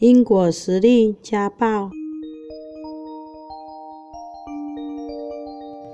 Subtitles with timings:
[0.00, 1.90] 因果实力家暴。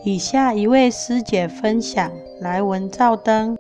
[0.05, 2.09] 以下一位师姐分享：
[2.41, 3.57] 来文照灯。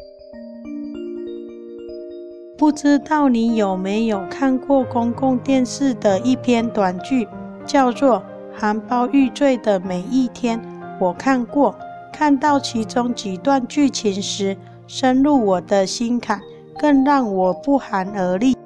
[2.56, 7.26] 不知道你有没有看过公共电视的一篇短剧，
[7.66, 8.18] 叫做
[8.54, 10.60] 《含苞欲坠的每一天》。
[11.00, 11.74] 我看过，
[12.12, 14.56] 看到其中几段剧情时，
[14.86, 16.40] 深入我的心坎，
[16.78, 18.56] 更让我不寒而栗。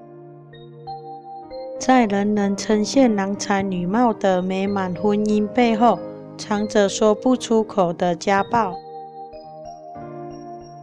[1.80, 5.98] 在人人称羡郎才女貌的美满婚姻背后，
[6.36, 8.74] 藏着说不出口的家暴。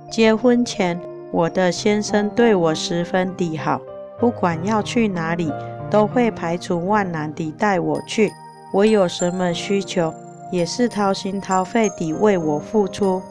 [0.10, 1.00] 结婚前，
[1.32, 3.80] 我的先生对我十分的好，
[4.20, 5.54] 不管要去哪里，
[5.88, 8.32] 都会排除万难地带我去。
[8.74, 10.12] 我有什么需求，
[10.52, 13.22] 也是掏心掏肺地为我付出。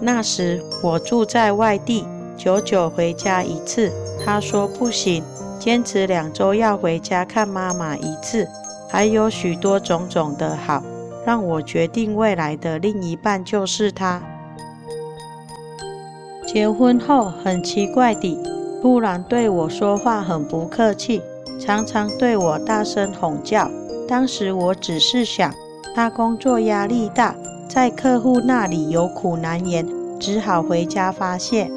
[0.00, 3.92] 那时我住在外地，久久回家一次。
[4.28, 5.24] 他说不行，
[5.58, 8.46] 坚持两周要回家看妈妈一次，
[8.86, 10.82] 还有许多种种的好，
[11.24, 14.20] 让我决定未来的另一半就是他。
[16.46, 18.38] 结婚后很奇怪地，
[18.82, 21.22] 突然对我说话很不客气，
[21.58, 23.70] 常常对我大声吼叫。
[24.06, 25.50] 当时我只是想，
[25.94, 27.34] 他工作压力大，
[27.66, 29.88] 在客户那里有苦难言，
[30.20, 31.70] 只好回家发泄。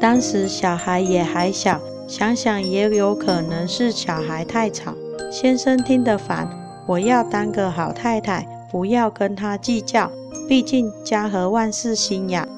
[0.00, 4.94] 当时小孩也还小，想想也有可能是小孩太吵，
[5.30, 6.48] 先生听得烦。
[6.86, 10.10] 我要当个好太太，不要跟他计较，
[10.48, 12.48] 毕竟家和万事兴呀。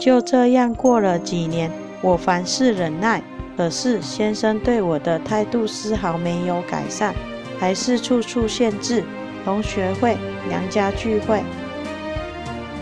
[0.00, 1.68] 就这样过了几年，
[2.00, 3.20] 我凡事忍耐，
[3.56, 7.12] 可是先生对我的态度丝毫没有改善，
[7.58, 9.02] 还是处处限制，
[9.44, 10.16] 同学会、
[10.48, 11.42] 娘家聚会，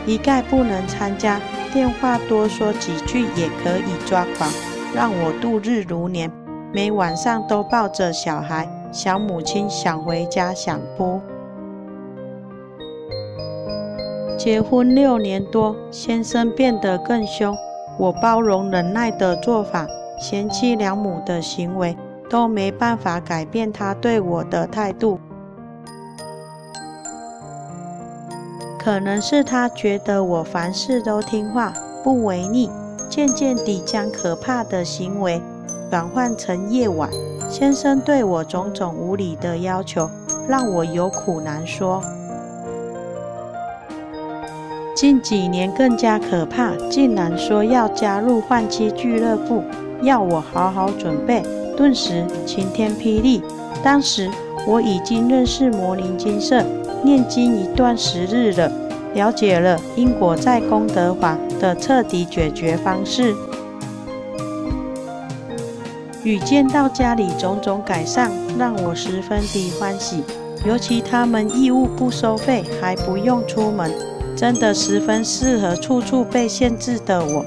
[0.06, 1.40] 一概不能参加。
[1.72, 4.50] 电话多说几句也可以抓狂，
[4.94, 6.30] 让我度日如年。
[6.72, 11.20] 每晚上都抱着小孩，想母亲，想回家，想哭。
[14.36, 17.56] 结婚六年多，先生变得更凶。
[17.98, 19.86] 我包容忍耐的做法，
[20.20, 21.96] 贤妻良母的行为，
[22.30, 25.18] 都没办法改变他对我的态度。
[28.78, 31.72] 可能是他觉得我凡事都听话，
[32.02, 32.70] 不违逆，
[33.10, 35.42] 渐渐地将可怕的行为
[35.90, 37.10] 转换成夜晚
[37.50, 40.08] 先生对我种种无理的要求，
[40.46, 42.02] 让我有苦难说。
[44.94, 49.62] 近几年更加可怕，竟然说要加入换妻俱乐部，
[50.02, 51.42] 要我好好准备，
[51.76, 53.42] 顿时晴天霹雳。
[53.82, 54.28] 当时
[54.66, 56.64] 我已经认识魔灵精舍。
[57.04, 58.70] 念经一段时日了，
[59.14, 63.34] 了解了因果在功德法的彻底解决方式，
[66.24, 70.24] 与见到家里种种改善，让我十分的欢喜。
[70.64, 73.92] 尤其他们义务不收费，还不用出门，
[74.36, 77.44] 真的十分适合处处被限制的我。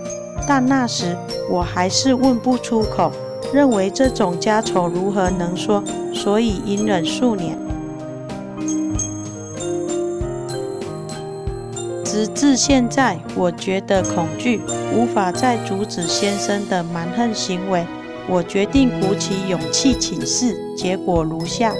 [0.47, 1.17] 但那时
[1.49, 3.11] 我还是问不出口，
[3.53, 5.83] 认为这种家丑如何能说，
[6.23, 7.57] 所以隐忍数年。
[12.05, 14.61] 直至现在，我觉得恐惧，
[14.95, 17.87] 无法再阻止先生的蛮横行为。
[18.29, 21.73] 我决定鼓起勇气请示，结果如下：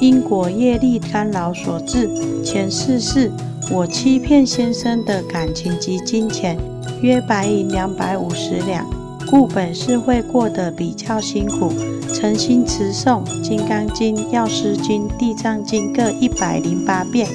[0.00, 2.08] 因果业力干扰所致。
[2.44, 3.32] 前世是
[3.68, 6.56] 我欺骗先生的感情及金钱，
[7.00, 8.86] 约白银两百五十两，
[9.30, 11.72] 故本是会过得比较辛苦。
[12.12, 17.28] 诚心持诵《金刚经》《药师经》《地藏经》各一百零八遍。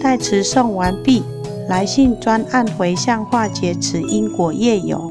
[0.00, 1.22] 待持诵完毕，
[1.68, 5.10] 来信专案回向化解此因果业由。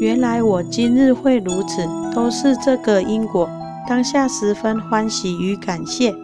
[0.00, 3.48] 原来我今日会如此，都是这个因果。
[3.88, 6.14] 当下十分欢喜与感谢，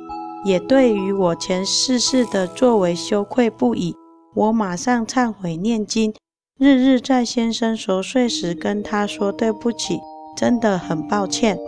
[0.44, 3.94] 也对于我前世世的作为羞愧不已。
[4.34, 6.14] 我马上忏悔念经，
[6.58, 10.00] 日日在先生熟睡时跟他说对不起，
[10.34, 11.58] 真的很抱歉。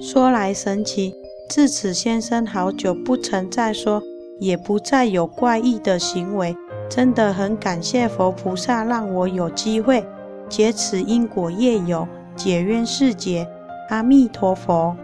[0.00, 1.14] 说来神奇。
[1.50, 4.02] 自此，先生好久不曾再说，
[4.40, 6.56] 也不再有怪异的行为。
[6.88, 10.02] 真的很感谢佛菩萨，让我有机会
[10.48, 13.46] 解此因果业有，解冤释结。
[13.90, 14.96] 阿弥陀佛。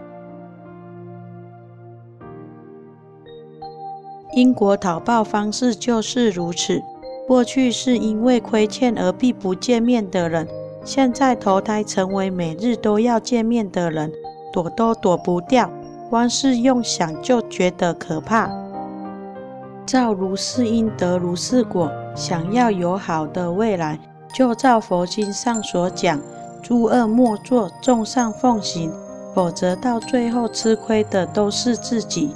[4.35, 6.81] 因果讨报方式就是如此。
[7.27, 10.47] 过去是因为亏欠而避不见面的人，
[10.83, 14.11] 现在投胎成为每日都要见面的人，
[14.51, 15.69] 躲都躲不掉。
[16.09, 18.49] 光是用想就觉得可怕。
[19.85, 21.91] 造如是因，得如是果。
[22.15, 23.99] 想要有好的未来，
[24.35, 26.19] 就照佛经上所讲，
[26.61, 28.91] 诸恶莫作，众善奉行，
[29.33, 32.35] 否则到最后吃亏的都是自己。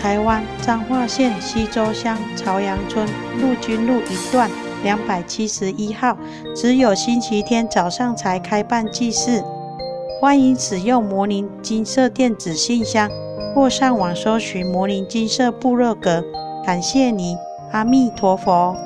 [0.00, 3.06] 台湾彰化县溪州乡朝阳村
[3.38, 4.50] 陆军路一段
[4.82, 6.16] 两百七十一号，
[6.56, 9.44] 只有星期天早上才开办祭祀。
[10.18, 13.10] 欢迎使用魔灵金色电子信箱。
[13.52, 16.22] 或上网搜寻魔灵金色部落格，
[16.64, 17.36] 感谢你，
[17.72, 18.76] 阿弥陀佛。